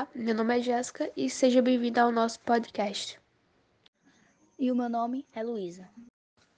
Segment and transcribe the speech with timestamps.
[0.00, 3.20] Olá, meu nome é Jéssica e seja bem-vinda ao nosso podcast.
[4.58, 5.90] E o meu nome é Luísa.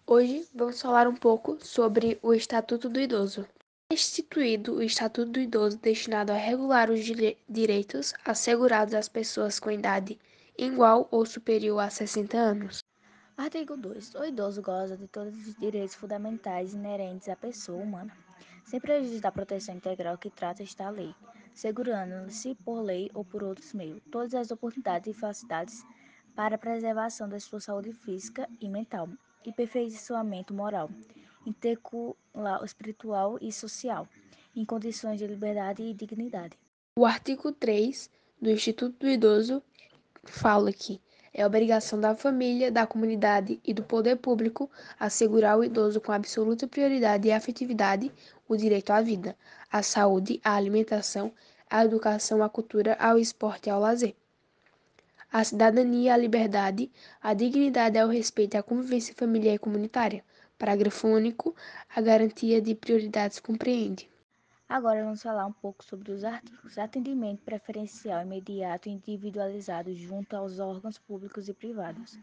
[0.06, 3.44] Hoje vamos falar um pouco sobre o Estatuto do Idoso.
[3.90, 7.00] É instituído o Estatuto do Idoso destinado a regular os
[7.49, 10.21] direitos assegurados às pessoas com idade
[10.56, 12.78] igual ou superior a 60 anos.
[13.36, 14.14] Artigo 2.
[14.14, 18.16] O idoso goza de todos os direitos fundamentais inerentes à pessoa humana,
[18.64, 21.12] sem prejuízo da proteção integral que trata esta lei,
[21.55, 25.84] segurando-se por lei ou por outros meios todas as oportunidades e facilidades
[26.34, 29.09] para a preservação da sua saúde física e mental
[29.45, 30.91] e perfeiçoamento moral,
[31.47, 32.16] intelectual,
[32.65, 34.09] espiritual e social,
[34.55, 36.59] em condições de liberdade e dignidade.
[36.98, 39.62] O artigo 3 do Instituto do Idoso
[40.25, 41.00] fala que
[41.34, 46.68] é obrigação da família, da comunidade e do poder público assegurar ao idoso com absoluta
[46.68, 48.12] prioridade e afetividade
[48.46, 49.34] o direito à vida,
[49.70, 51.33] à saúde, à alimentação,
[51.70, 54.14] à educação, à cultura, ao esporte e ao lazer.
[55.33, 56.91] A cidadania, a liberdade,
[57.22, 60.22] a dignidade ao respeito e à convivência familiar e comunitária.
[60.58, 61.56] Parágrafo único.
[61.97, 64.11] A garantia de prioridades compreende.
[64.68, 66.78] Agora vamos falar um pouco sobre os artigos.
[66.78, 72.19] Atendimento preferencial imediato e individualizado junto aos órgãos públicos e privados.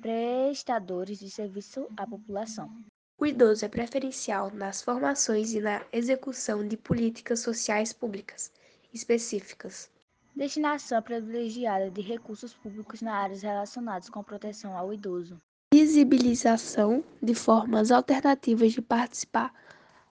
[0.00, 2.70] Prestadores de serviço à população.
[3.18, 8.52] O idoso é preferencial nas formações e na execução de políticas sociais públicas
[8.92, 9.90] específicas.
[10.36, 15.36] Destinação privilegiada de recursos públicos nas áreas relacionadas com a proteção ao idoso.
[15.74, 19.52] Visibilização de formas alternativas de participar,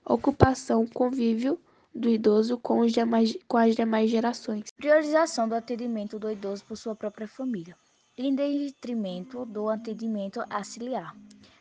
[0.07, 1.59] ocupação, convívio
[1.93, 4.71] do idoso com, os demais, com as demais gerações.
[4.75, 7.75] Priorização do atendimento do idoso por sua própria família,
[8.17, 11.13] em detrimento do atendimento auxiliar,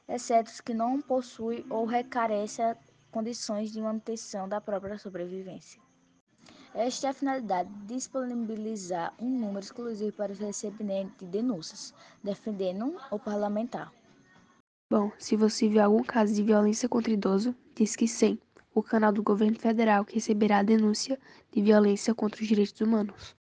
[0.09, 2.75] exceto os que não possuem ou recarecem
[3.11, 5.81] condições de manutenção da própria sobrevivência.
[6.75, 12.95] Esta é a finalidade de disponibilizar um número exclusivo para o recebimento de denúncias, defendendo
[13.11, 13.91] o parlamentar.
[14.93, 18.39] Bom, se você viu algum caso de violência contra idoso, diz que sim,
[18.77, 21.19] o canal do governo federal que receberá a denúncia
[21.51, 23.35] de violência contra os direitos humanos.